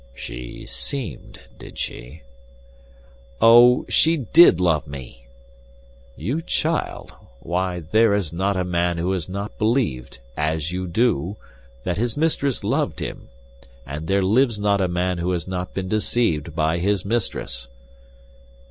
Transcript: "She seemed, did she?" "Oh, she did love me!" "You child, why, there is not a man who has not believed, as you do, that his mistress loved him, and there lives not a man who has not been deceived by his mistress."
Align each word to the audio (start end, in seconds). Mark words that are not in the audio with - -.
"She 0.15 0.65
seemed, 0.65 1.39
did 1.59 1.77
she?" 1.77 2.23
"Oh, 3.39 3.85
she 3.87 4.17
did 4.17 4.59
love 4.59 4.87
me!" 4.87 5.27
"You 6.15 6.41
child, 6.41 7.13
why, 7.39 7.81
there 7.81 8.15
is 8.15 8.33
not 8.33 8.57
a 8.57 8.63
man 8.63 8.97
who 8.97 9.11
has 9.11 9.29
not 9.29 9.59
believed, 9.59 10.17
as 10.35 10.71
you 10.71 10.87
do, 10.87 11.37
that 11.83 11.97
his 11.99 12.17
mistress 12.17 12.63
loved 12.63 12.99
him, 12.99 13.29
and 13.85 14.07
there 14.07 14.23
lives 14.23 14.57
not 14.57 14.81
a 14.81 14.87
man 14.87 15.19
who 15.19 15.33
has 15.33 15.47
not 15.47 15.75
been 15.75 15.87
deceived 15.89 16.55
by 16.55 16.79
his 16.79 17.05
mistress." 17.05 17.67